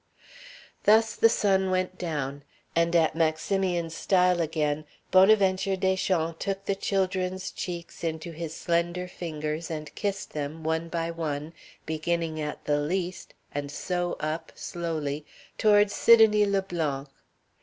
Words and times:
Thus 0.85 1.15
the 1.15 1.29
sun 1.29 1.69
went 1.69 1.99
down. 1.99 2.41
And 2.75 2.95
at 2.95 3.13
Maximian's 3.15 3.95
stile 3.95 4.41
again 4.41 4.85
Bonaventure 5.11 5.75
Deschamps 5.75 6.43
took 6.43 6.65
the 6.65 6.73
children's 6.73 7.51
cheeks 7.51 8.03
into 8.03 8.31
his 8.31 8.55
slender 8.55 9.07
fingers 9.07 9.69
and 9.69 9.93
kissed 9.93 10.33
them, 10.33 10.63
one 10.63 10.89
by 10.89 11.11
one, 11.11 11.53
beginning 11.85 12.41
at 12.41 12.65
the 12.65 12.79
least, 12.79 13.35
and 13.53 13.69
so 13.71 14.13
up, 14.19 14.51
slowly, 14.55 15.23
toward 15.59 15.91
Sidonie 15.91 16.47
Le 16.47 16.63
Blanc. 16.63 17.07